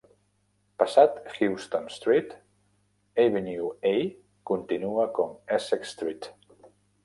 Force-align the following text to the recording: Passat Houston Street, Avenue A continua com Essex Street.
Passat 0.83 1.19
Houston 1.33 1.85
Street, 1.97 2.33
Avenue 3.27 3.69
A 3.93 3.95
continua 4.55 5.07
com 5.21 5.39
Essex 5.61 5.95
Street. 5.95 6.31